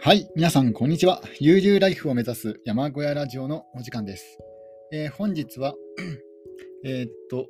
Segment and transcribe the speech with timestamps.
[0.00, 1.20] はい、皆さん、こんにちは。
[1.40, 4.38] 悠々ライフを目指す山小屋ラジオのお時間です。
[4.92, 5.74] えー、本日は、
[6.86, 7.46] えっと、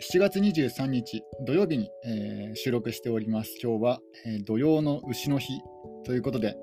[0.00, 3.56] 7月23日土曜日に、えー、収録しております。
[3.60, 5.60] 今日は、え、土曜の牛の日
[6.04, 6.56] ということで、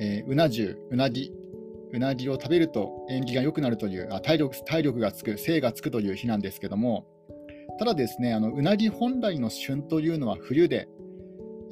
[0.00, 1.32] えうな重、うなぎ、
[1.92, 7.04] うなぎを食べると縁起が良くなるというあ体力、体力がつく、精がつくという日なんですけども、
[7.80, 10.88] ただですね、あのうなぎ本来の旬というのは冬で、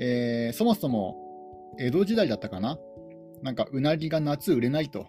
[0.01, 1.17] えそもそも
[1.79, 2.79] 江戸時代だったかな
[3.43, 5.07] なんかうなぎが夏売れないと、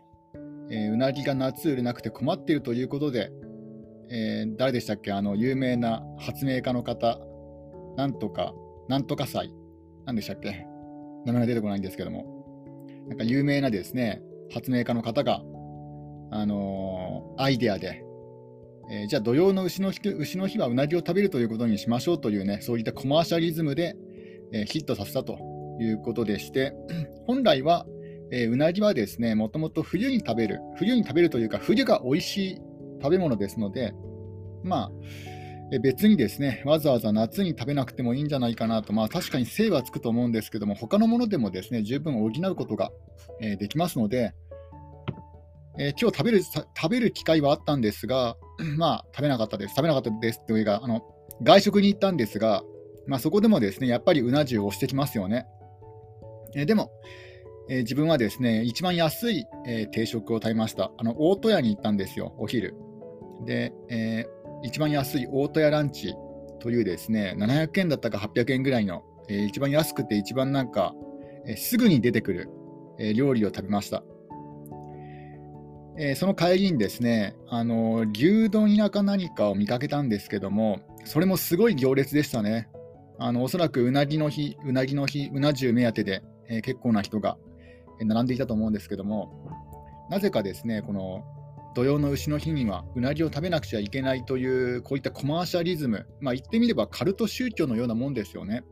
[0.69, 3.31] えー、うなぎが夏売れなくて困っているということで、
[4.09, 5.11] えー、誰でしたっけ？
[5.11, 7.19] あの有名な発明家の方、
[7.95, 8.53] なんとか、
[8.87, 9.53] なんとか祭、
[10.05, 10.65] なんでしたっけ？
[11.25, 12.25] 名前が出てこないんですけども、
[13.07, 14.21] なんか有名なですね、
[14.53, 15.41] 発明家の方が、
[16.31, 18.03] あのー、アイデアで、
[18.89, 23.97] えー、じゃあ土曜の牛の日牛の日はうなぎを食べるということにしましょうというね、そういったコマーシャリズムで、
[24.53, 25.37] えー、ヒットさせたと
[25.81, 26.73] いうことでして、
[27.25, 27.85] 本来は、
[28.31, 32.61] えー、うなぎはですね、もともと冬に食べる、冬に食べるというか、冬が美味しい
[33.01, 33.93] 食べ物ですので、
[34.63, 42.91] まあ、別にですね、わざわざ夏に食べなくてもいいんじゃないかなと、まあ確かに精はつくと思うんですけども、他のものでもですね、十分補うことが、
[43.41, 44.33] えー、できますので、
[45.77, 48.37] えー、今日食べる食べる機会はあったんですが、
[48.77, 49.75] まあ食べなかったです。
[49.75, 51.01] 食べなかったですというか、あの
[51.43, 52.63] 外食に行ったんですが、
[53.05, 55.45] まあ、そこでもですね、やっぱりうな重を押してきますよね。
[56.55, 56.91] えー、でも、
[57.69, 60.91] えー、自分はですね、一番安い、えー、定食を食べました。
[60.97, 62.75] あの、大戸屋に行ったんですよ、お昼。
[63.45, 66.15] で、えー、一番安い大戸屋ランチ
[66.59, 70.93] というですね、700円だったか800円ぐらいの、えー、一番安くて一番なんか、
[71.45, 72.49] えー、すぐに出てくる、
[72.99, 74.03] えー、料理を食べました。
[75.99, 82.69] えー、その帰りにですね、あの牛丼田か何かを見かけたんですけども、それもすごい行列でしたね。
[83.19, 87.37] あのおそらくうなぎの日、うなぎの日、うな重目当てで、えー、結構な人が
[88.05, 89.31] 並んでいたと思うんですけども、
[90.09, 91.23] なぜかですね、この
[91.75, 98.63] 土曜の牛の日にはうなぎを食べなくちゃいけないという、こういったコマーシャリズム、まあ、言ってみればカルト宗教のようなもんですよね。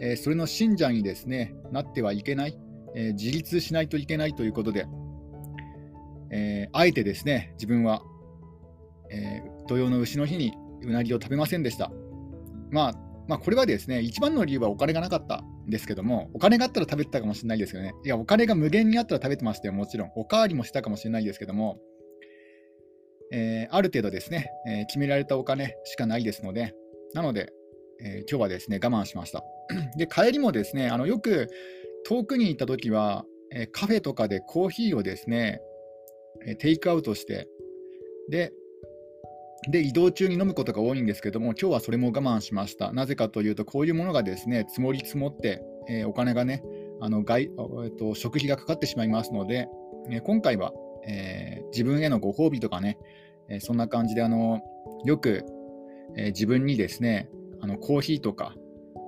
[0.00, 2.56] えー、それの信者にですねなってはいけない、
[2.94, 4.86] えー、自立しないといけないということで、
[6.30, 8.02] えー、あえてですね自分は、
[9.10, 10.52] え土曜の牛の日に
[10.82, 11.90] うなぎを食べませんでした。
[12.70, 12.94] まあ
[13.28, 20.12] まあ、これはですね、一番の理由はお金がなかったですけども、お金があったら食べてたかもしれないですけどね、いや、お金が無限にあったら食べてましたよ、もちろん。
[20.16, 21.78] おかわりもしたかもしれないですけども、
[23.30, 26.74] えー、ある程度ですね、えー、決められたお金しかないですので、
[27.12, 27.52] なので、
[28.00, 29.44] えー、今日はですね、我慢しました。
[29.96, 31.48] で、帰りもですね、あのよく
[32.06, 35.60] 遠くに行った時は、えカフェとかでコーヒーをですね、
[36.46, 37.48] えテイクアウトして、
[38.28, 38.52] で、
[39.66, 42.92] で、移動中に飲むことが多いんですけども、今日はそれも我慢しました。
[42.92, 46.62] なぜかというと、こういうものがですね、積もり積もって、えー、お金がね、
[47.00, 47.50] あの外
[47.84, 49.68] えっと、食費がかかってしまいますので、
[50.10, 50.72] えー、今回は、
[51.06, 52.98] えー、自分へのご褒美とかね、
[53.48, 54.60] えそんな感じで、あの
[55.04, 55.44] よく、
[56.16, 57.30] え自分にですね、
[57.60, 58.54] あのコーヒーとか、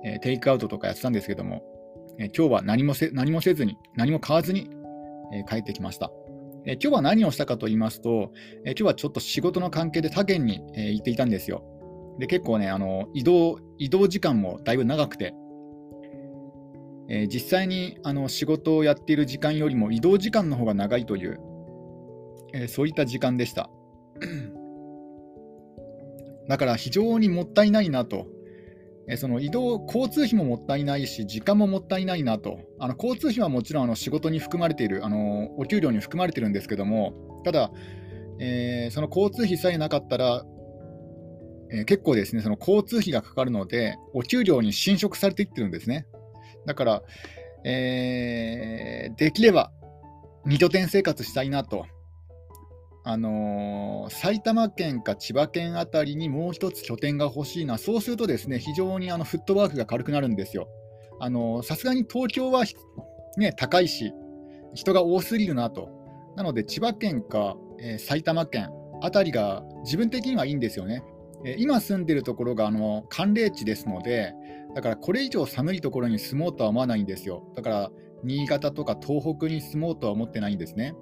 [0.03, 1.63] えテイクアウトとかやってたんですけども、
[2.19, 4.69] え今日は何もせ何もせずに、何も買わずに、
[5.33, 6.11] え帰ってきました。
[6.65, 8.31] え今日は何をしたかと言いますと、
[8.65, 11.63] え今日はちょっと仕事の関係で他県に、え行っていたんですよ。
[12.19, 15.33] で結構ねあの移動、移動時間もだいぶ長くて、
[17.09, 21.39] え実際にあの仕事をやっている時間よりも移動時間の方が長いという、
[22.53, 23.69] えそういった時間でした。
[26.47, 28.27] だから非常にもったいないなと
[29.17, 37.71] その移動、交通費ももったいないし、時間ももったいないなと、あの交通費はもちろんあの仕事に含まれているあの、お給料に含まれてるんですけども、ただ、
[38.39, 40.45] えー、その交通費さえなかったら、
[41.71, 46.05] えー、結構ですね、その交通費がかかるので、お給料に侵食されていってるんですね。
[46.65, 47.03] だから、
[47.63, 49.71] えー、できれば
[50.47, 51.85] 2拠点生活したいなと。
[53.03, 60.67] あのー、埼玉県か千葉県あたりにもう一つ拠点が欲しいな、そうするとですね非常にあのフットワークが軽くなるんですよ。
[61.63, 62.63] さすがに東京は、
[63.37, 64.11] ね、高いし、
[64.73, 65.89] 人が多すぎるなと。
[66.35, 68.69] なので、千葉県か、えー、埼玉県
[69.03, 71.03] あたりが自分的にはいいんですよね。
[71.45, 74.33] えー、今住んでるところがあの寒冷地ですので、
[74.73, 77.43] だからこれ以上寒いところに住もうとは思わないんですよ。
[77.55, 77.91] だから、
[78.23, 80.95] 新潟とか東北に住もうとは思ってないんですね。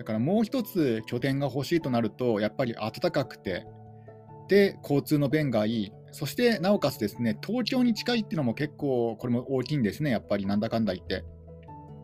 [0.00, 3.66] だからもう一つ拠点が欲しいとなると、やっぱり暖かくて、
[4.48, 11.22] で、交通の便がいい、そしてなおかつですね、東京に近いっていうのも結構、これも大きいんですね、やっぱりなんだかんだ言って。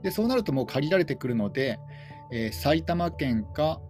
[0.02, 1.78] で、そうなるともう借りられてくるので、
[2.30, 3.80] えー、埼玉県か、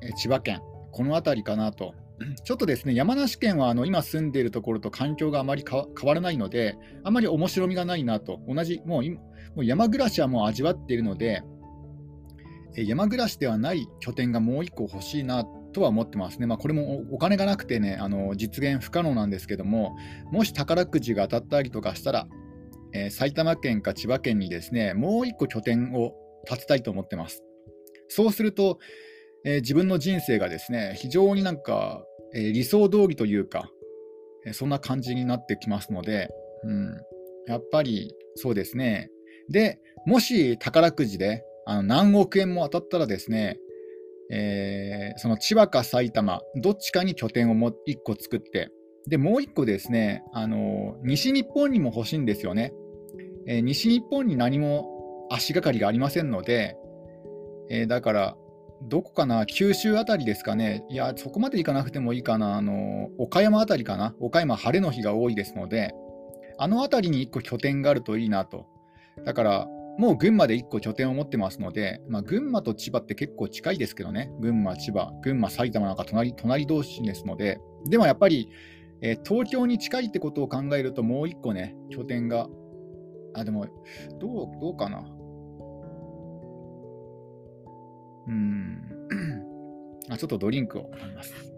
[0.00, 1.92] えー、千葉県、この辺りかなと。
[2.44, 9.02] ちょっとですね、山梨県はあの今住んでいるところと環境があまり変わらないので、あまり面白みがないなと、同じ、もう
[9.54, 11.42] もう山暮らしはもう味わっているので、
[12.74, 16.46] 山暮らしではない拠点がもう一個欲しいなとは思ってますね。
[16.46, 19.94] まあ、これもお金がなくてね、あの実現不可能なんですけども、
[20.30, 22.26] もし宝くじが当たったりとかしたら、
[22.94, 26.14] えー、埼玉県か千葉県にですね、もう一個拠点を
[26.46, 27.42] 建てたいと思ってます。
[28.08, 28.78] そうすると、
[29.44, 32.04] えー、自分の人生がですね、非常になんか、
[32.34, 33.70] えー、理想通りというか、
[34.44, 36.28] えそんな感じになってきますので、
[36.64, 36.96] うん、
[37.46, 39.10] やっぱりそうですね。
[39.48, 43.58] で、もし宝くじであの何億円も当たったらですね、
[44.30, 48.70] えー、その千葉か埼玉、どっちかに拠点をも1個作って、
[49.06, 52.72] で、もう1個ですね、あの西日本にも欲しいんですよね。
[53.46, 56.76] えー、西日本に何も足がかりがありませんので、
[57.70, 58.36] えー、だから、
[58.88, 65.94] どこかな、九州あたりですかね、いや、そこまで行かなくてもいいかな、あの岡山あたりかな、岡山、晴れの日が多いですので、
[66.58, 68.66] あの辺りに1個拠点があるといいなと。
[69.24, 69.68] だから、
[69.98, 78.48] もう群馬で1個拠点を持ってますので、まあ、群馬と千葉って結構近いですけどね、群馬、千葉、群馬、埼玉なんか隣隣同士ですので、でもやっぱり、
[79.02, 82.48] えー、東京に近いってことを考えると、もう1個ね、拠点が、
[83.34, 83.66] あ、でも、
[84.18, 85.04] どう、どうかな。
[88.28, 88.82] うん。
[90.08, 91.51] あ、ちょっとドリンクを飲みます。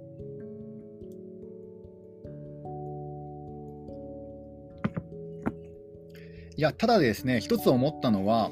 [6.57, 8.51] いや、ただですね、一つ思ったのは、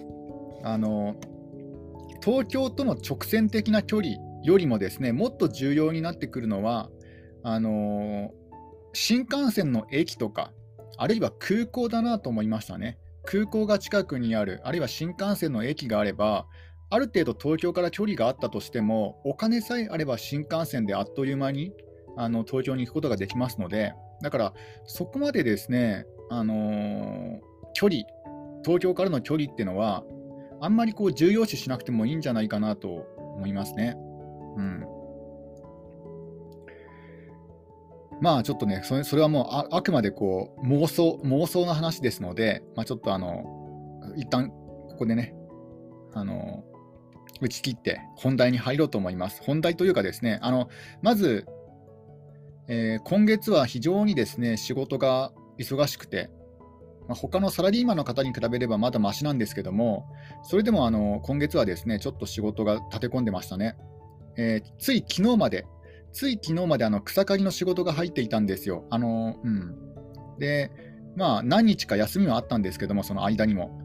[0.65, 1.17] あの、
[2.23, 4.15] 東京との直線的な距離
[4.45, 6.91] よりもですね、もっと重要になってくるのは、
[7.45, 8.31] あの
[8.93, 10.53] 新幹線の駅とか、
[10.97, 12.99] あるいは空港だなと思いましたね。
[13.25, 16.47] 空港が近くにある、あるいは新幹線の駅があれば、
[16.91, 21.73] ある程度東京から距離があったとしても、お金さえあれば新幹線であっという間に
[22.17, 24.55] あの東京に行くことができますので、だから
[24.85, 27.41] そこまでですね、あのー、
[27.73, 28.03] 距離、
[28.65, 30.05] 東京からの距離っていうのは、
[30.61, 33.97] あんまりこう重要視しなくてもいいんじゃないかなと思いますね。
[34.57, 34.87] うん。
[38.21, 43.43] まあちょっとね、それそれはもうああくまでこう妄想、妄想の話ですので、まあ、ちょっとあの、
[44.17, 45.35] 一旦ここでね、
[46.15, 46.63] あの、
[47.41, 49.43] 打ち切って本題に入ろうと思います。
[49.43, 50.69] 本題というかですね、あの
[51.03, 51.47] まず、
[52.69, 56.31] えー、今月は非常にですね仕事が忙しくて、
[57.09, 60.07] まあ、他のサラリーマンの方に比べればまだましなんですけども、
[60.43, 63.77] それでもあの今月はですねちょっと仕事が立て込んでましたね。
[64.37, 65.67] えー、つい昨日まで、
[66.13, 68.87] つい昨日まであの草刈りの仕事が入っていたんですよ。
[68.91, 69.77] あのうん、
[70.39, 70.71] で、
[71.17, 73.79] まあ、何日か休みはあったんですけども、その間にも。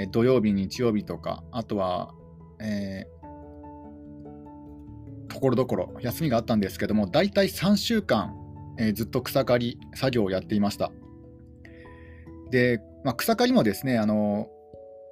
[0.00, 2.14] え土曜日、日曜日とか、あとは
[2.60, 8.34] えー、ところどころ休みがあったんですけども、大体3週間、
[8.78, 10.92] えー、ずっと草刈り作業をやっていました。
[12.50, 14.48] で、まあ、草刈りもですねあの、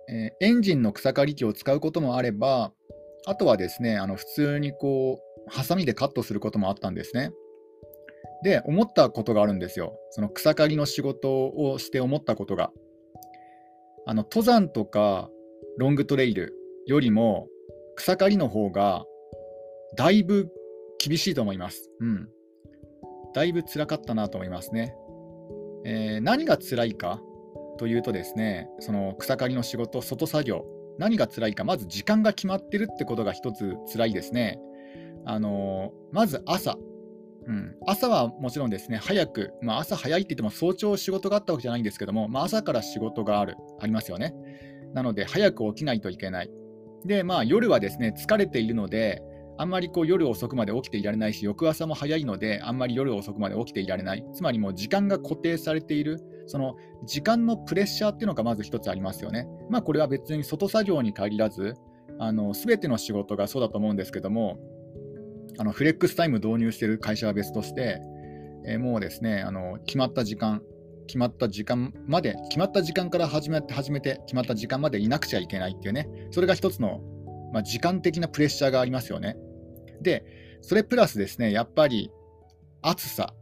[0.09, 2.73] えー、エンジンの草刈り機を使うこともあれば、
[3.27, 7.33] あとはですねあの普通にこう、ハサミでカットすることもあったんですね。
[8.43, 9.99] で、思ったことがあるんですよ。
[10.11, 12.71] その草刈りの仕事をして思ったことが。
[14.07, 15.29] あの登山とか
[15.79, 16.55] ロングトレイル、
[16.87, 17.49] よりも
[17.97, 19.05] 草刈りの方が
[19.97, 20.49] だいぶ
[20.99, 21.91] 厳しいと思います。
[22.01, 22.29] うん。
[23.35, 24.95] だいぶ辛かったなと思いますね。
[25.85, 27.21] えー、何が辛いか
[27.77, 30.65] というとですね、その草刈りの仕事、外作業、
[30.99, 34.59] 何が辛いか、まず時間が決まってるってことが一つ辛いですね。
[35.25, 36.77] あの、まず朝、
[37.47, 44.35] うん、朝はもちろんですね、早く、まあ、朝早いって言っても早朝仕事があったわけじゃないんですけども、まあ、朝から仕事がある、ありますよね。
[44.95, 46.51] なので、早く起きないといけない。
[47.05, 49.23] で、まあ、夜はですね、疲れているので、
[49.59, 54.25] あんまりこう夜遅くまで起きていられないし、翌朝も早いので、あんまり夜遅くまで起きていられない。
[54.35, 59.49] つまりもう時間が固定されている、その時間のプレッシャーっていうのがまず一つありますよね。
[59.71, 61.75] まあこれは別に外作業に限らず、
[62.19, 64.59] あの全ての仕事がそうだと思うんですけども、
[65.59, 68.01] あのフレックスタイム導入している会社は別として、
[68.67, 70.63] えー、もうですね、あの決まった時間、
[71.07, 77.01] 決まった時間まで、決まった時間から始めて、始めて、決まった時間までいなくちゃいけないっていうね、それが一つの、
[77.53, 79.37] まあ、時間的なプレッシャーがありますよね。
[80.03, 80.25] で、
[80.63, 82.11] それプラスですね、やっぱり
[82.83, 83.35] 暑さ、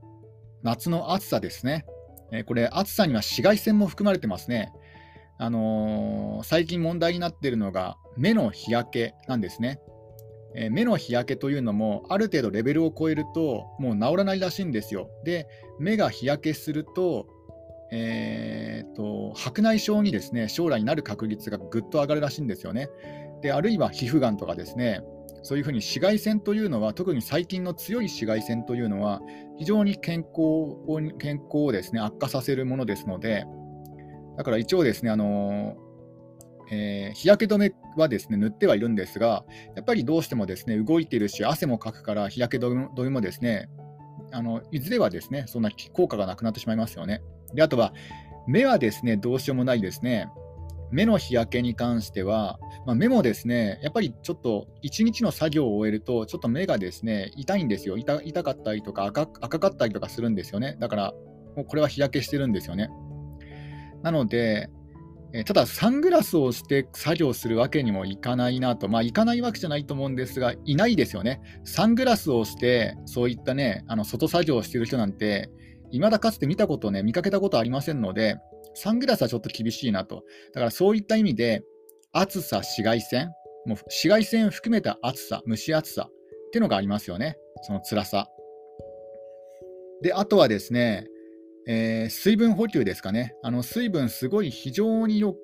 [0.62, 1.86] 夏の暑さですね。
[2.32, 4.72] え、これ、暑さには紫外線も含まれてますね。
[5.36, 9.80] あのー、最近問題になっているのが目の日焼けなんですね。
[10.54, 15.10] え、目の日焼けというのもある程度レベルを超えるともう治らないらしいんですよ。
[15.24, 15.48] で
[15.80, 17.26] 目が日焼けすると
[17.96, 22.88] えーと、白内障にですね将来になる確率がぐっと上がるらしいんですよね。
[23.40, 25.02] であるいは皮膚がんとかですね
[25.44, 29.20] そういうふうに紫外線というのは、特に最近の強い紫外線というのは、
[29.58, 33.44] 非常に健康を健康をですね悪化させるものですので、
[34.38, 35.76] だから一応ですね、あの
[36.70, 39.44] えー、日焼け止めはですね塗ってはいるんですが、
[39.76, 43.68] やっぱりどうしてもですね動いているし、汗もかくから日焼け止めもですね
[44.32, 47.20] あのいずれはですねそんな効果がなくなってしまいますよね。
[47.52, 47.92] であとは
[48.46, 50.26] 目はですねどうしようもないですね。
[50.90, 60.76] 目の日焼けに関しては、まあ、目もですねやっぱりちょっと一日の作業を終えると、ちょっと目がですね痛いんですよ痛、かったりとか赤赤かったりとかするんですよね。
[60.80, 61.12] だから、
[61.56, 62.90] もうこれは日焼けしてるんですよね。
[64.02, 64.70] なので、
[65.36, 71.40] えただ、サングラスをして作業するわけにもいかないなと、まあ、いかないわけじゃないと思うんですが、いないですよね。
[71.64, 75.50] サングラスをして、そういったね、あの外作業をしてる人なんて、
[75.90, 78.36] いまだかつて見たことね、見かけたことありませんので、
[78.74, 80.24] サングラスはちょっと厳しいなと。
[80.52, 81.62] だからそういった意味で、
[82.12, 83.28] 暑さ、紫外線、
[83.66, 88.28] もう紫外線含めた暑さ、蒸し暑さっていうのがありますよね、その辛さ。
[90.02, 91.06] で、あとはですね、
[91.66, 93.34] えー、水分補給ですかね。
[93.42, 95.36] あの水分すごい非常によ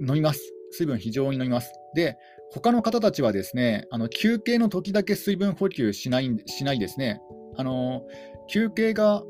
[0.00, 0.52] 飲みます。
[0.70, 1.72] 水分非常に飲みます。
[1.94, 2.16] で、
[2.50, 7.20] 他の方たちはですね、あの休憩の時だけ水分補給しないしないですね。
[7.56, 8.02] あの
[8.48, 9.22] 休憩が、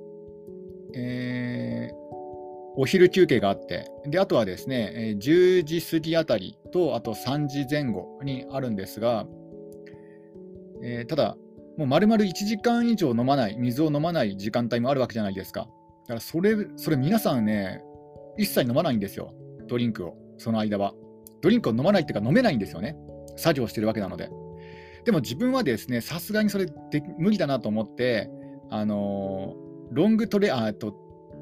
[0.94, 2.07] えー、
[2.80, 9.26] お昼休憩があって、であとはですね、10時過ぎあたりと、あと3時前後にあるんですが、
[10.84, 11.36] えー、ただ、
[11.76, 15.62] もう丸々1時間以上飲まない、水を飲まない時間帯もあるわけじゃないですか。
[15.62, 17.82] だからそれ、それ皆さんね、
[18.36, 19.34] 一切飲まないんですよ、
[19.66, 20.94] ドリンクを、その間は。
[21.42, 22.96] ドリンクを飲まないっていうか、飲めないんですよね、
[23.34, 24.30] 作業してるわけなので。
[25.04, 28.30] でも自分はですね、さすがにそれで無理だなと思って、
[28.70, 30.94] あのー、ロングトレあと、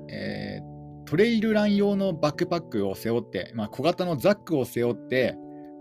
[0.08, 0.75] えー、
[1.06, 5.36] トレイルラン用のバックパックを背負って、まあ、小型のザックを背負って、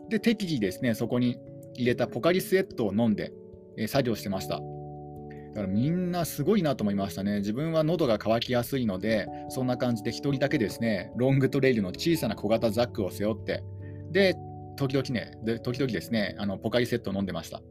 [0.09, 1.37] で適宜ですね、そこに
[1.73, 3.33] 入れたポカリスエットを飲んで、
[3.77, 4.59] えー、作業してました。
[4.59, 7.39] だからみんなすごいなと思いましたね。
[7.39, 13.63] 自分は喉が渇きやすいので、そんな感じで1人だけですね、ロングトレイルの小さな小型ザックを背負って、
[14.11, 14.35] で、
[14.77, 17.61] 時々ね、で時々ですね、あのポカリセットを飲んでました。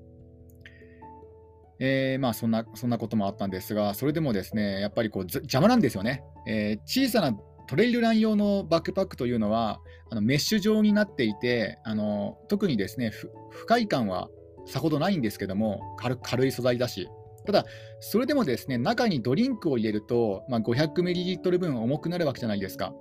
[1.87, 6.25] えー、まあそんなそんなこともあったんですが、それでもですね、やっぱりこう邪魔なんですよね。
[6.47, 7.37] えー、小さな
[7.67, 13.11] トレイルラン用のバックパックというのは、あのメッシュ状になっていて、あの特にですね
[13.51, 14.29] 不快感は
[14.65, 17.09] さほどないんですけども軽、い素材だし、
[17.45, 17.67] ただ、
[18.01, 22.95] それでもですね中にドリンクを入れると、まあ、500ml 分重くなるわけじゃないですか。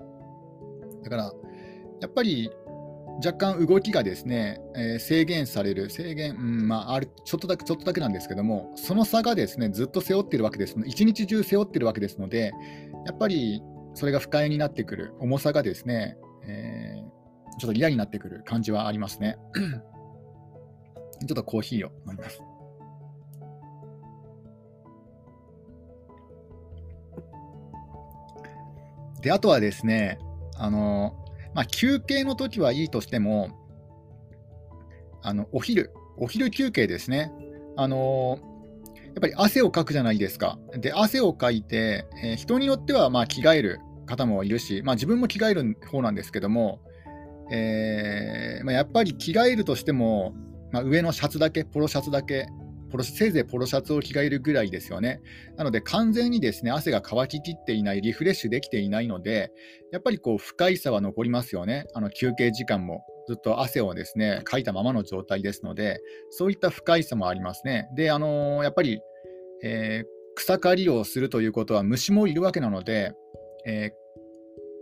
[1.03, 1.33] だから、
[2.01, 2.49] やっぱり
[3.17, 12.51] 若干動きがですね、えー、制限される、制限、うんまあ、あるちょっとだけちょっとだけなんですけども、その差がですねずっと背負ってるわけです、一日中背負ってるわけですので、
[13.05, 13.62] やっぱり
[13.93, 16.17] それが不快になってくる、重さがですね、
[16.48, 19.38] えー、ちょっと嫌になってくる感じはありますね。
[21.25, 22.41] ちょっとコーヒーを飲みます。
[29.22, 30.20] で、あとはですね、
[30.58, 31.15] あの、
[31.53, 33.50] まあ、休憩の時はいいとしても、
[35.22, 37.31] あの、お昼、お昼休憩ですね。
[37.75, 38.38] あの
[39.15, 40.57] やっぱり汗をかくじゃないですか。
[40.74, 46.81] で、汗をかいて、えー、人によってはまあ着替える方もいるし、まあ、自分も着替える方なんですけども、
[47.51, 50.33] えーまあ、やっぱり着替えるとしても、
[50.72, 52.48] まあ、上のシャツだけ、ポロシャツだけ
[52.93, 55.19] ポロせいぜいポロシャツを着替えるぐらいですよね。
[55.57, 59.51] なので、完全にですね汗が乾ききっていない、リフレッシュできていないので、
[59.91, 61.88] やっぱりこう不快さは残りますよね。
[61.95, 67.88] あの休憩時間もずっと汗をですねかいたままの状態ですので、そういった不快さもありますね。
[67.95, 69.01] で、あのー、やっぱり、
[69.63, 73.13] えー、草刈りをするということは虫もいるわけなので、
[73.65, 73.91] えー、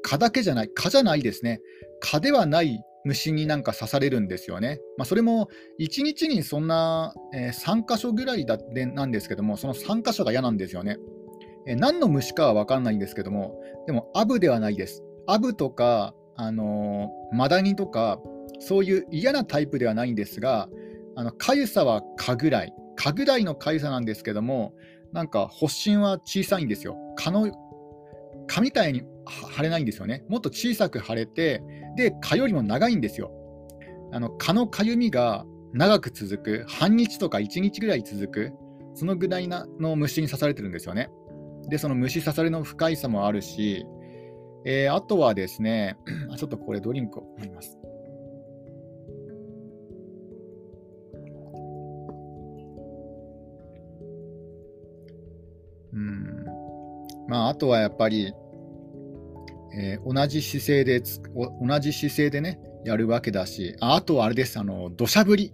[0.03, 1.61] 蚊だけじゃない、蚊じゃないですね。
[2.01, 4.79] 蚊ではない虫になんか刺されるんですよね。
[4.97, 10.97] まあ、それも1日にそんな、えー、3箇所ぐらいだってなんですけども、その3箇所が嫌なんですよね。
[11.67, 15.03] えー、何の虫かは分かんないんですけども、でもアブではないです。
[15.27, 18.19] アブとか、あのー、マダニとか、
[18.59, 20.69] そういう嫌なタイプではないんですが、
[21.15, 24.73] あの痒さは蚊ぐらい、蚊ぐらいの痒さなんですけども、
[25.11, 26.95] なんか発疹は小さいんですよ。
[27.17, 27.51] 蚊の
[28.47, 29.03] 蚊みたいに
[29.55, 30.23] 腫れないんですよね。
[30.29, 31.61] もっと小さく腫れて、
[31.95, 33.31] で、蚊よりも長いんですよ。
[34.13, 38.51] あの蚊のかゆみが長く続く、半日とか1日ぐらい続く、
[38.93, 41.09] そのぐらいなの虫に刺されてるんですよね。
[41.69, 43.85] で、その虫刺されの不快さもあるし、
[44.65, 45.97] えー、あとはですね、
[46.37, 47.77] ちょっとこれドリンクを飲みます。
[55.93, 56.45] うん。
[57.27, 58.33] まあ、あとはやっぱり、
[59.73, 65.53] えー、同じ姿勢で同じ姿勢でね、やるわけだし、あとはあれです、あの土砂降り、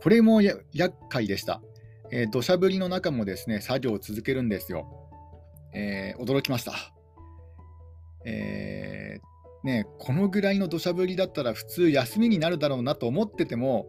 [0.00, 1.62] これもや厄介でした。
[2.10, 4.86] えー、土砂降りの中もですね、作業を続けるんですよ。
[5.72, 6.72] えー、驚きました。
[8.24, 13.86] えー、ね、このぐらいの土砂降りだったら普通休みになるだろうなと思ってても、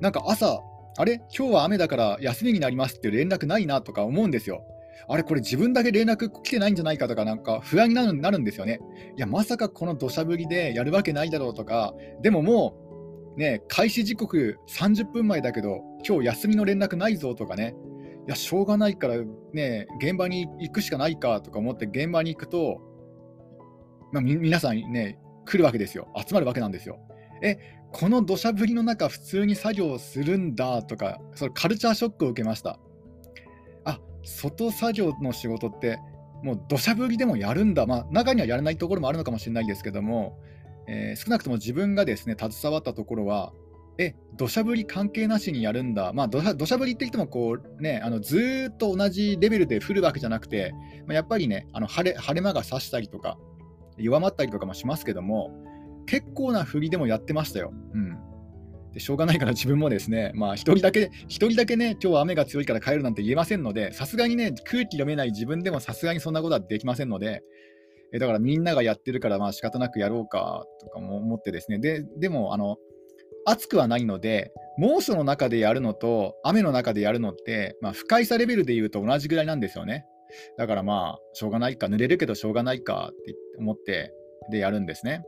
[0.00, 0.62] なんか朝、
[0.98, 1.20] あれ？
[1.36, 4.62] 今日は雨だから休みになりますっていう連絡ないなとか思うんですよ。
[5.08, 8.80] あれこれ自分だけ連絡来てないんじゃないかとかなんか不安になるなるんですよね。
[9.16, 12.76] いや、まさかこの土砂降りでやるわけないだろうとか、でもも
[13.36, 17.74] う、ね、開始時刻30分前だけど、今日休みの連絡ないぞとかね、
[18.26, 19.16] いや、しょうがないから
[19.52, 22.80] ね、現場に行くしかないかとか思って現場に行くと、
[24.12, 26.08] まあ、皆さんね、来るわけですよ。
[26.16, 26.98] 集まるわけなんですよ。
[27.42, 27.58] え、
[27.92, 32.78] この土砂降りの中、普通に作業するんだとか、それカルチャーショックを受けました。
[34.26, 35.98] 外作業の仕事って、
[36.42, 40.38] もう土砂降りでもやるんだ、まあ、中にはやらないところもあるのかもしれないですけども、
[40.86, 43.52] えー、少なくとも自分がですね携わったところは、
[43.98, 50.74] え、土砂降り関係なしにやるんだ、まあ、土砂土砂降りって言ってもこう、ね、あのずっと同じレベルで降るわけじゃなくて、
[51.06, 53.38] まあ、やっぱりね、あの晴れ晴れ間が差したりとか、
[53.96, 55.50] 弱まったりとかもしますけども、
[56.06, 57.72] 結構な振りでもやってましたよ。
[57.94, 58.15] うん。
[58.96, 67.42] でしょうがないから自分もですね、まあ一人だけ、一人だけね、今日は雨が強いから帰るなんて言えませんので、さすがにね、空気読めない自分でもさすがにそんなことはできませんので、
[68.14, 72.78] えだからみんながやってるから、まあ仕方なくやろうかとかも思ってですね、ででも、あの、
[73.44, 80.06] 暑くはないので、猛暑の中でやるのと雨の中でやるのって、まあ、不快さレベルで言うと同じぐらいなんですよね。
[80.56, 84.10] だからまあ、しょうがないか、濡れるけどしょうがないかって思って、
[84.50, 85.22] でやるんですね。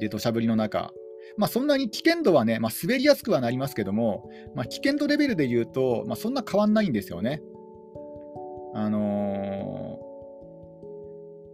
[0.00, 0.90] で、土砂降りの中。
[1.36, 7.42] まあ、そんなに危険度はね、まあ、滑りやすくはなりますけども、まあ、危険度レベルで言うと、まあ、そんな変わんないんですよね。
[8.74, 9.98] あの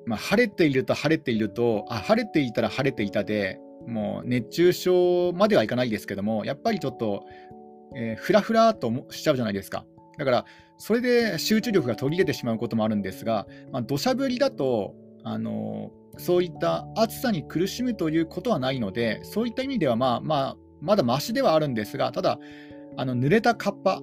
[0.06, 7.24] ー、まあ、晴れていると晴れていると、あ晴れていたら晴れていたで、もう熱中症まではいかないですけども、やっぱりちょっと、
[7.96, 9.84] えー、ふらふらとしちゃうじゃないですか。
[10.18, 10.44] だから、
[10.78, 22.38] それで集中力が途切れてしまうこともあるんですが、まあ、土砂降りだと、あのそういった暑さに苦しむということはないので、そういった意味では、まあまあ、まだましではあるんですが、ただ、
[22.96, 24.00] あの濡れたカッパ、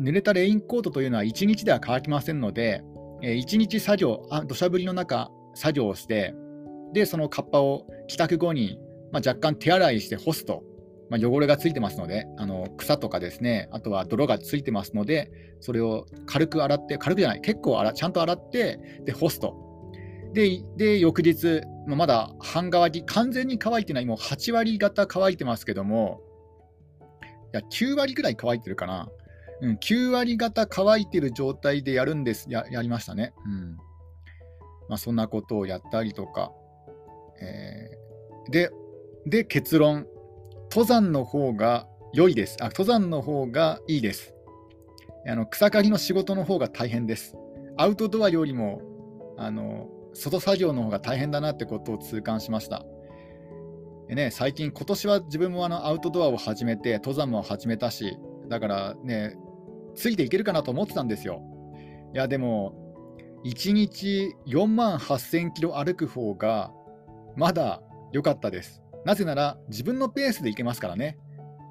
[0.00, 2.82] 濡れたレインコートというのは1日では乾きませんので、
[3.22, 6.34] え、1日作業あ、土砂降りの中、作業をして、
[6.92, 8.78] で、そのカッパを帰宅後に、
[9.12, 10.62] まあ、若干手洗いして干すと、
[11.10, 19.71] まあ、汚れがついてますので、あの草とかですね、あとは泥がついてますので、それを軽く洗って、軽くじゃない、結構洗ちゃんと洗って、で干すと。
[20.32, 26.20] で、で翌日、まだ半乾き、完全に乾いてない、もう8割方乾いてますけども、
[27.54, 29.08] いや、9割ぐらい乾いてるかな。
[29.60, 33.32] うん、9割方乾いてる状態でやるんです、ややりましたね。
[33.46, 33.76] うん
[34.88, 36.52] まあ、そんなことをやったりとか。
[37.40, 38.70] えー、で、
[39.26, 40.06] で、結論。
[40.70, 42.56] 登山の方が良いです。
[42.60, 44.34] あ、登山の方がいいです。
[45.26, 47.36] あの草刈りの仕事の方が大変です。
[47.76, 48.82] アウトドアよりも
[49.38, 52.84] あの外作業の方が大変だなってことを痛感しました。
[54.08, 59.36] でね、最近、今年は自分もあのアウトドアを始めて、登山も始めたし、だからね、
[59.94, 61.42] ついていけるかなと思ってたんですよ。
[62.14, 62.74] いや、でも、
[63.44, 66.72] 1日4万8000キロ歩く方が、
[67.36, 68.82] まだ良かったです。
[69.04, 71.16] なぜなら、自分のペースで行けますからね。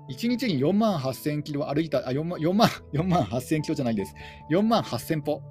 [0.09, 4.13] 1日に4万8000キロ歩いた、あ、4万、4万、4万8000キロじゃないです。
[4.49, 5.41] 4万8000歩。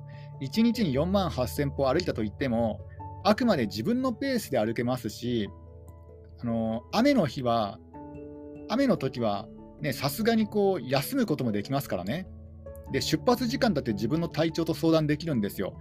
[0.40, 2.80] 1日に4万8000歩歩いたといっても、
[3.24, 5.50] あくまで自分のペースで歩けますし、
[6.40, 7.78] あの雨の日は、
[8.68, 9.46] 雨の時は、
[9.80, 12.26] ね、さすがにこう休むこともできますからね。
[12.92, 15.74] で、出発時間だって自分の体調と相談できるんですよ。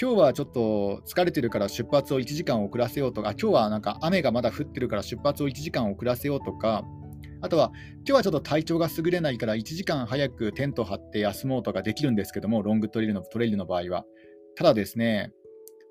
[0.00, 6.84] 今日はちょっと疲れてるから出発を1時間遅らせようとか、今日はなんか雨がまだ降ってるから出発を1時間遅らせようとか、
[7.40, 14.04] あとは、今日はちょっと体調が優れないから1時間早くテント張って休もうとかできるんですけども、ロングトレイルのトレイルの場合は。
[14.56, 15.32] ただですね、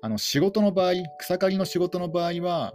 [0.02, 2.74] あの仕事の場合、草刈りの仕事の場合は、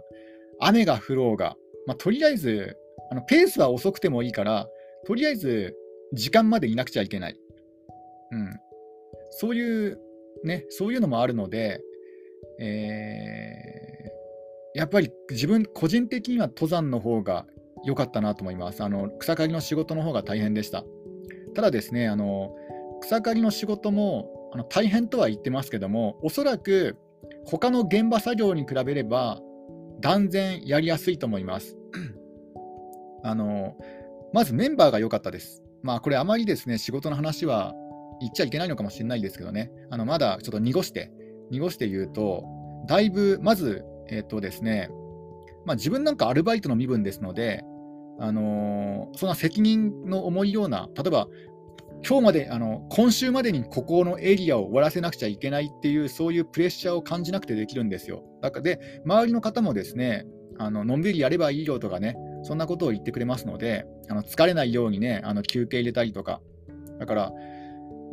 [0.60, 1.56] 雨が降ろうが、
[1.86, 2.76] まあ、とりあえず
[3.10, 4.68] あの、ペースは遅くてもいいから、
[5.06, 5.76] とりあえず
[6.12, 7.38] 時間までいなくちゃいけない。
[8.32, 8.58] うん、
[9.30, 9.98] そういう、
[10.42, 11.80] ね、そういうのもあるので、
[12.58, 17.46] えー、やっぱり自分、個人的には登山の方が
[17.84, 18.82] 良かったなと思います。
[18.82, 20.84] あの草刈りの仕事の方が大変でした。
[21.54, 22.54] ただですね、あの
[23.00, 26.96] 草刈りの仕事もあの大変とは言ってますけども、おそらく
[27.44, 29.40] 他の現場作業に比べれば
[30.00, 31.76] 断然やりやすいと思います。
[33.22, 33.76] あの
[34.32, 35.62] まずメンバーが良かったです。
[35.82, 37.74] まあこれあまりですね、仕事の話は
[38.20, 41.12] 言っちゃいけないのかもしれないですけどね、あのまだちょっと濁して、
[41.50, 42.44] 濁して言うと、
[42.86, 44.90] だいぶ、まず、えっ、ー、とですね、
[45.64, 47.64] まあ、自分なんかアルバイトの身分ですので、
[48.18, 51.28] あのー、そんな責任の重いような、例えば、
[52.06, 58.22] 今日まであの今週までにここのエリアを終わらせなくちゃいけないっていう、そういうプレッシャーを感じなくてできるんですよ。
[58.42, 60.26] だからで、周りの方もですね、
[60.58, 66.40] あののんびりやればいいよとかね、そんなことを言ってくれますので、あの疲れないようにね、あの休憩入れたりとか。
[67.00, 67.32] だから、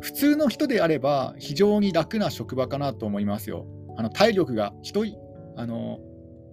[0.00, 3.66] 普通の人であれば、非常に楽な職場かなと思いますよ。
[3.96, 5.04] あの体力が人
[5.56, 5.98] あの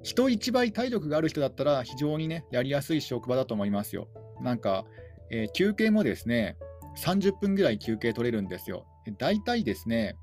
[0.09, 4.07] 人一倍体力がある人だったら、非常にね、やりやすい職場だと思いますよ。
[4.41, 4.85] なんか、
[5.29, 6.57] えー、休憩もですね、
[6.97, 8.87] 30分ぐらい休憩取れるんですよ。
[9.19, 10.15] 大体ですね、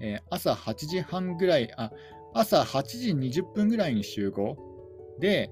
[0.00, 1.92] えー、朝8時半ぐらい、あ
[2.34, 4.56] 朝8時20分ぐらいに集合
[5.20, 5.50] で、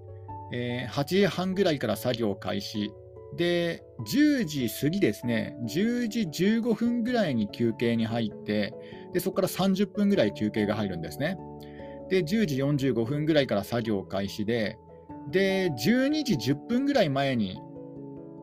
[0.52, 2.90] えー、8時半ぐらいから作業開始
[3.36, 8.74] で、10時過ぎですね、10時15分ぐらいに休憩に入って、
[9.12, 11.36] でそこから30分ぐらい休憩が入るんですね。
[12.10, 14.76] で、10時45分ぐらいから作業開始で、
[15.30, 17.58] で、12時10分ぐらい前に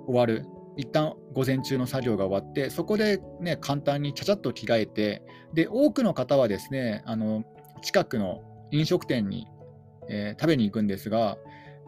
[0.07, 0.45] 終わる。
[0.79, 7.43] 一旦午前中の作業が終わって、そこでね、簡単にちゃちゃっと着替えて、で、多くの方はですね、あの
[7.81, 9.47] 近くの飲食店に、
[10.07, 11.37] えー、食べに行くんですが、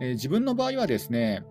[0.02, 1.44] えー、自分の場合はですね、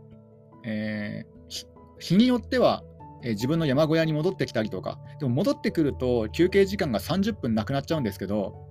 [0.64, 1.66] えー、
[2.00, 2.82] 日によっては、
[3.22, 8.67] え自分の山小屋に戻ってきたりとか、でも戻ってくると休憩時間が30分なくなっちゃうんですけど、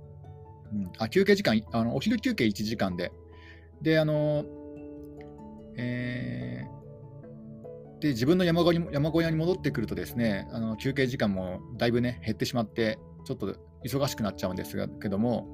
[0.73, 3.11] うん、あ休憩時間あの、お昼休憩1時間で、
[3.81, 4.45] で、あの
[5.77, 6.77] えー
[7.99, 15.47] で自分の山小屋に山小屋に戻ってくるとですねあの休憩時間もだいぶね減ってしまってちょっと忙しくなっちゃうんですけども、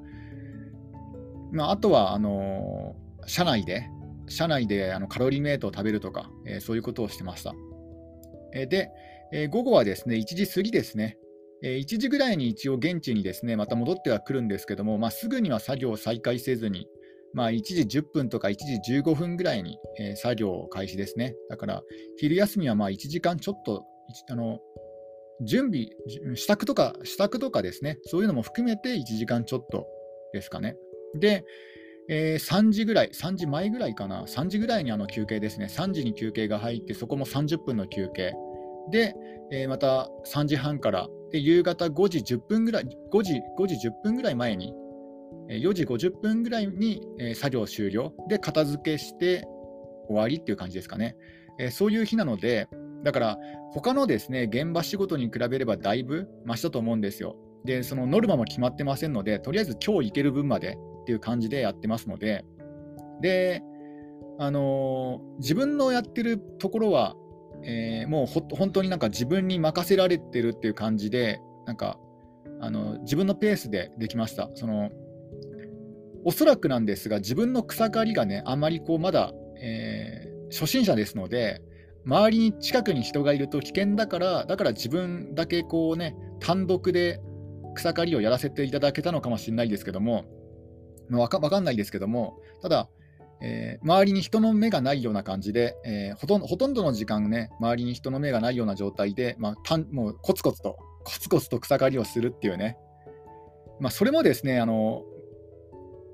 [1.52, 2.95] まあ、あとはあの
[3.26, 3.89] 車内で
[4.28, 7.54] 車内であのカロリーメイトを食べるとか、えー、そういうことをしてました。
[8.54, 8.89] えー、で、
[9.34, 11.17] えー、午後はですね1時過ぎですね、
[11.63, 16.88] 1時ぐらいに一応現地にですねまた戻ってはくるんですけども、まあ、すぐには作業を再開せずに、
[17.34, 21.36] まあ、1時10分とか1時15分ぐらいに、えー、作業開始ですね。
[21.49, 21.82] だから、
[22.17, 23.84] 昼休みはま1時間ちょっと、
[24.30, 24.60] あの
[25.41, 25.88] 準備、
[26.36, 29.88] 支度とか、支度とかですね、そういうのも含めて1時間ちょっと
[30.32, 30.76] ですかね。
[31.19, 31.43] で、
[32.10, 38.34] えー、3時ぐらい、3時前ぐらいかな、3時ぐらいにあの休憩ですね、3時に休憩が入って、そこも30分の休憩。
[38.91, 39.15] で、
[39.52, 44.73] えー、また3時半からで、夕方5時10分ぐらい、5時 ,5 時10分ぐらい前に
[45.49, 47.01] 4時50分ぐらいに
[47.35, 49.43] 作業終了で片付けして
[50.07, 51.17] 終わりっていう感じですかね。
[51.71, 52.69] そういう日なので、
[53.03, 53.37] だから
[53.71, 57.35] 他のですね現場仕事に比べればだいぶ増したと思うんですよ。
[57.65, 62.45] で、そのノルマも決まってませんので、とりあえず今日行ける分までっていう感じでやってますので、
[63.21, 63.63] で、
[64.37, 67.15] あのー、自分のやってるところは、
[67.63, 71.97] えー、もう本当になんか自分に任せられてるっていう感じで、なんか
[72.60, 74.49] あの自分のペースでできました。
[74.56, 74.89] その
[76.26, 81.62] おそらくなんですが、自分の草刈りがね、あまりこうまだ、えー、初心者ですので、
[82.06, 87.19] 周りに近くに人がいると危険だから、だから自分だけこうね、単独で
[87.76, 90.26] 草刈りをやらせていただけたのかもしれないですけども、
[91.12, 92.89] わかかんないですけども、ただ、
[93.45, 102.77] えー、周りに人の目がないような感じで、えー、ほとんどほとんどの時間ね、周りに人の目がないような状態で、まあ、たんもうコツコツと、コツコツと草刈りをするっていうね、
[103.82, 105.03] まあ、それもですね、あの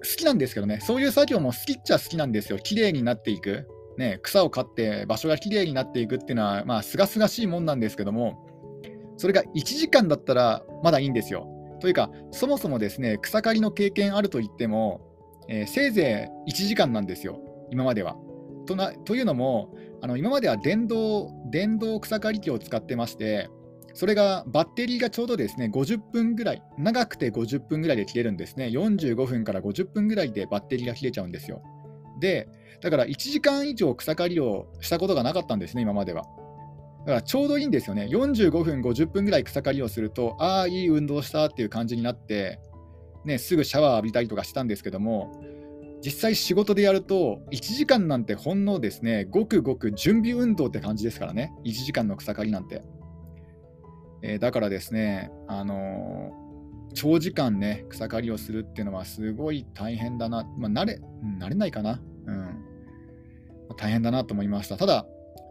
[0.01, 2.57] 好きなんですけどね、そういう作業も好きっちゃ好きなんですよ。
[2.57, 3.67] 綺麗になっていく。
[3.97, 8.45] ね、草を刈って場所が綺麗になっていくっていうのは、まあ、すがすがしいもんなんですけども、
[9.17, 11.47] それが1時間だったらまだいいんですよ。
[11.81, 15.01] というか、そもそもですね、草刈りの経験あると言っても、
[15.49, 18.15] えー、せいぜい1時間なんですよ、今までは。
[18.67, 23.49] となというのも、あの今までは電動電動草刈り機を使ってまして、
[23.95, 28.67] それがバッテリーがちょうどですね50分ぐらい、長くて50分ぐらいで切れるんですね。
[28.67, 31.63] 45分から50分ぐらいでバッテリーが切れちゃうんですよ。
[32.19, 32.47] で、
[32.81, 36.23] だから1時間以上草刈りをしたことがなかったんですね、今までは。
[36.99, 38.07] だからちょうどいいんですよね。
[38.11, 42.59] 45分、50分ぐらい草刈りをすると、ああ、いい運動したっていう感じになって、
[43.25, 45.31] ね、すぐシャワー浴びたりとかしたんですけども、
[46.03, 52.83] 実際仕事でやると、1時間なんてほんのですね、ごくごく準備運動って感じですからね、1時間の草刈りなんて。
[54.21, 61.01] えー、だからですね、あのー、長時間ね、草刈りをするっていうのはすごい大変だな、まあ、慣れ、
[61.39, 62.65] 慣れないかな、うん、
[63.77, 64.77] 大変だなと思いました。
[64.77, 65.05] ただ、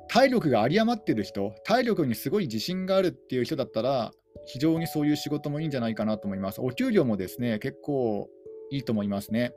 [0.08, 4.12] 体力が有り余ってる人、体力にすごい自信があるっていう人だったら、
[4.48, 6.60] 非常にそういう仕事もいいんじゃないかなと思います。
[6.60, 8.28] お給料もですね、結構
[8.70, 9.52] いいと思いますね。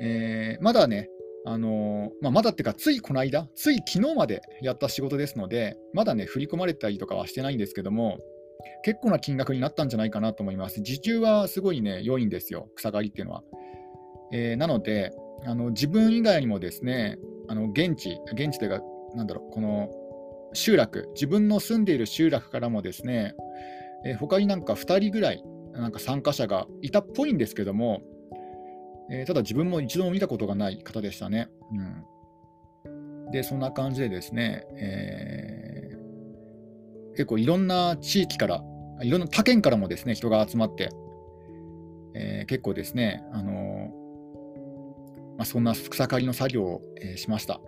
[0.00, 1.08] えー、まだね、
[1.44, 8.18] あのまあ、まだっていうか、ついこの間、つい昨日までやった仕事ですので、まだね、振り込まれたりとかはしてないんですけども、
[8.84, 10.80] 結構な金額になったんじゃないかなと思います。
[10.80, 13.42] 時給はすごいね、良いんですよ、草刈りっていうのは。
[14.32, 15.12] えー、なので
[15.44, 18.80] あの、自分以外にもですね、あの現地、現地というか、
[19.14, 19.90] なんだろう、この
[20.52, 23.34] 集落、自分の住んでいる集落からもですね、
[24.04, 28.02] えー、他になんか2人ぐらい、なんか参加者がいたっぽいんですけども、
[29.10, 31.48] えー、ただ自分も一度も見たことがない方でしたね。
[32.84, 32.88] う
[33.28, 38.62] ん、で、そんな感じでですね、えー、結構いろんな地域から、
[39.02, 40.90] いろんな他県からもですね、人が集まって、
[42.14, 43.90] えー、結構ですね、あの
[45.36, 47.60] まあ、そんな草刈りの作業を、え、しました。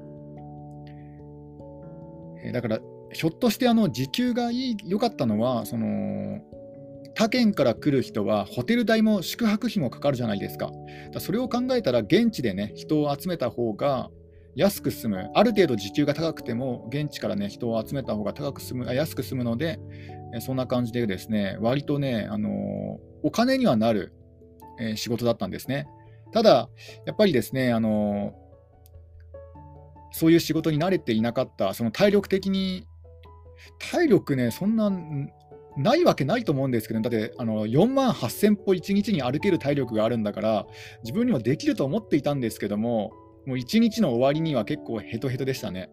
[2.45, 2.79] え、だから、
[3.13, 6.41] ひょっとしてあの時給がいい良かったのは、その
[7.15, 10.71] 他県から来る人はホテル代も宿泊費もかかるじゃないですか。
[11.13, 14.11] だそれを考えたら、現地でね、人を集めた方が
[14.57, 19.79] 安く済む、ある程度時給が高くても、現地からね、人を集めた方が高く済むあ安く済むので、
[20.41, 24.13] そんな感じでですね、割とね、あの、お金にはなる、
[24.81, 25.87] え、仕事だったんですね。
[26.33, 26.69] ただ、
[27.07, 28.35] やっぱりですね、あの
[30.15, 32.87] そういう仕事に慣れていなかった、その体力的に、
[33.91, 34.89] 体力ね、そんな
[35.77, 40.67] ないわけないと思うんですけど、だってあの4万8000歩1日に歩ける体力があるんだから、
[41.03, 43.11] 自分にはできると思っていたんですけども、
[43.45, 45.91] もう1日の終わりには結構ヘトヘトでしたね。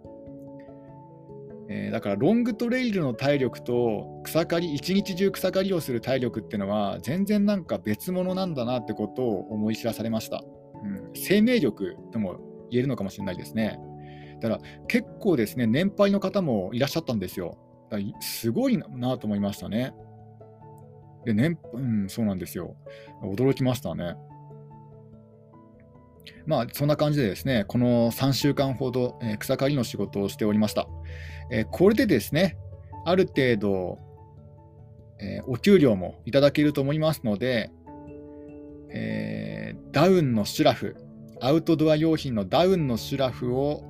[1.67, 10.43] えー、だからロングトレイルの体力と草刈り一日中草刈りをする体力っていうのは全然なんか別物なんだなってことを思い知らされました、
[10.83, 13.79] うん、生命力とも言えるのかもしれないですね。
[14.41, 17.57] だから結構ですね年配の方もいらっしゃったんですよ。
[17.89, 19.93] だすごいなと思いましたね。
[21.25, 22.75] で年、うん、そうなんですよ。
[23.23, 24.15] 驚きましたね。
[26.45, 30.87] まあ、そんな感じでですね、この3週間ほど、え、草刈りの仕事をしておりました。
[31.51, 32.57] えー、これでですね、
[33.05, 33.99] ある程度、
[35.19, 37.71] えー、お給料もいただけると思いますので、
[38.93, 40.95] えダウンのシュラフ、
[41.39, 43.83] アウトドア用品のダウンのシュラフを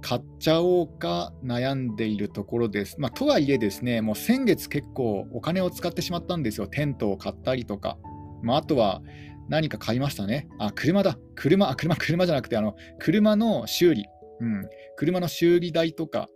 [0.00, 2.96] 買っちゃおうか悩んでいるところです。
[2.98, 6.66] まあ、とはいえですね、もう先月結構お金を使ってしまったんですよ。
[6.66, 7.98] テントを買ったりとか。
[8.42, 9.02] まあ、あとは、
[9.48, 10.48] 何か買いましたね。
[10.58, 11.18] あ、車だ。
[11.34, 14.06] 車、あ、車、車じゃなくて、あの、車の修理。
[14.40, 14.68] うん。
[14.96, 16.28] 車の修理代とか、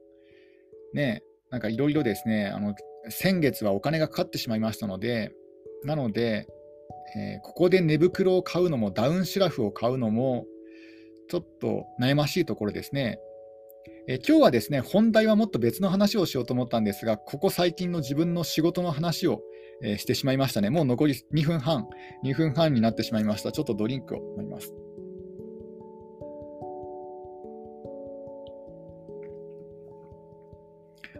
[0.94, 2.74] ね、なんかいろいろですね、あの、
[3.09, 5.33] 先月はお金がかかってしまいましたので、
[5.85, 6.48] なので、
[7.16, 10.44] えー、ここで寝袋を買うのも、ダウンシュラフを買うのも、
[11.29, 13.20] ちょっと悩ましいところですね。
[14.07, 19.40] え今日はですね、本題はもっと別の話をしようと思ったんですが、ここ最近の自分の仕事の話を
[19.83, 20.70] えー、してしまいましたね。
[20.70, 21.88] もう残り2分半、
[22.25, 23.53] 2分半になってしまいました。
[23.53, 24.73] ちょっとドリンクを飲みます。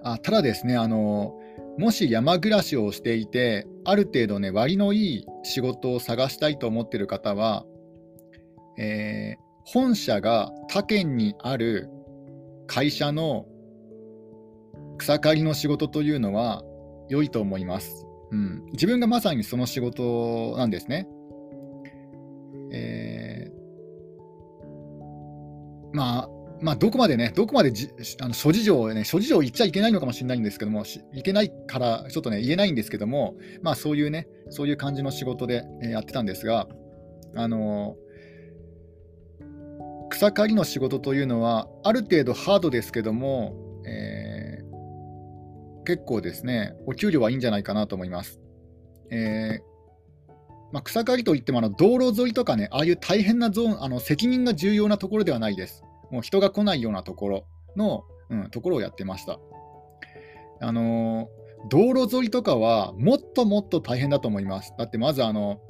[0.03, 1.35] あただですね、あの
[1.79, 7.65] もし山暮らしをしていて、ある程度ね、割のいい仕事を探したいと思っている方は、
[8.79, 11.89] えー、本社が他県にある
[12.67, 13.47] 会社の
[14.99, 16.63] 草刈りの仕事というのは
[17.09, 18.07] 良いと思います。
[18.31, 21.07] うん、自分がまさにその仕事なんですね。
[22.73, 26.29] えー、まあ、
[26.61, 36.67] まあ、どこまでね、どこまでじあの諸事情をね、諸事情を言っちゃいけないのかもしれないんですけども、いけないからちょっとね、言えないんですけども、まあそういうね、そういう感じの仕事で、え、やってたんですが、
[37.37, 37.97] あの、
[40.15, 44.65] 草刈りの仕事というのは、ある程度ハードですけども、えー
[45.85, 48.41] 結構ですね、お給料はいいんじゃないかなと思います。
[49.11, 50.33] えー、
[50.73, 55.83] まあ、草刈りといってもあの道路沿いとかね、ああいう大変なゾーン、あの責任が重要なところではないです。
[56.11, 57.47] もう人が来ないようなところ
[57.77, 59.39] の、うん、ところをやってました。
[60.63, 64.73] あのー、道路沿いとかはもっともっと大変だと思います。
[64.79, 65.61] だってまずあの、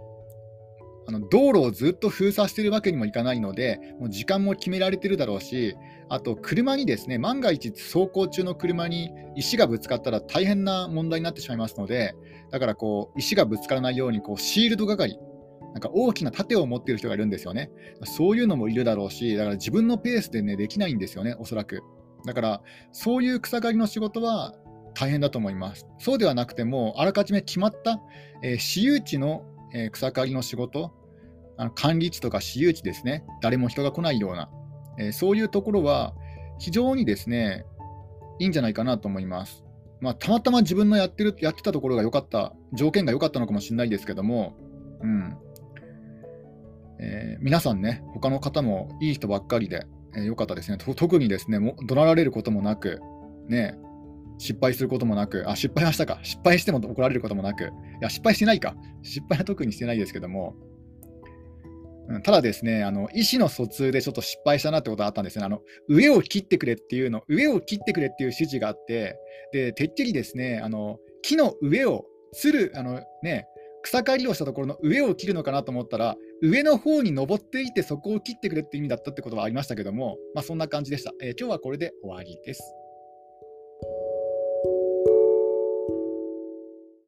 [1.07, 5.77] あの道路をずっと封鎖しているわけにもいかないので、もう時間も決められているだろうし、
[6.09, 12.14] あと車にですね、万が一走行中の車に石がぶつかったら大変な問題になってしまいますので、
[12.51, 15.19] だからこう石がぶつからないようにこうシールド係、
[15.73, 17.71] なんか大きな盾を持っている人がいるんですよね。
[18.05, 21.83] そういうのもいるだろうし、だから自分のペースでね、できないんですよね、おそらく。
[22.25, 22.62] だから、
[22.93, 24.55] そういう草刈りの仕事は
[24.95, 25.87] 大変だと思います。
[25.99, 28.01] そうではなくても、あらかじめ決まった、
[28.43, 30.92] えー、私有地のえー、草刈りの仕事、
[31.56, 34.50] あの管理地とか私有地ですね、誰も人が来ないような、
[34.98, 36.14] えー、そういうところは
[36.58, 37.64] 非常にですね、
[38.38, 39.64] いいんじゃないかなと思います。
[40.00, 44.56] まあ、たまたま自分のやってるやってたところが良かった、条件が良かったのかもしれないですけども、
[45.00, 45.37] うん
[47.00, 50.78] えー、皆さんね、他の方もいい人ばっかりで、えー、良かったですね。
[50.78, 53.00] 特にですね、も怒鳴られることもなく、
[53.48, 53.76] ね、
[54.38, 56.18] 失敗することもなく、あ、失敗はしたか。
[56.23, 57.68] 失敗しても怒られることもなく、い
[58.01, 58.75] や、失敗してないか。
[59.03, 60.55] 失敗は特にしてないですけども、
[62.09, 65.44] うん、ただですね、あの意思の疎通でちょっと失敗したなってことがあったんですね。
[65.44, 69.16] あの上を切ってくれっていうの、上を切ってくれっていう指示があって、
[69.53, 73.47] でてっきりですね、あの木の上をつる、あのね、
[73.83, 81.12] 草刈りをしたところの上を切るのかなと思ったら、上の方に登っていて、そこを切ってくれって意味だったってことはありましたけども、まあ、そんな感じでした。
[81.23, 82.62] えー、今日はこれで終わりです。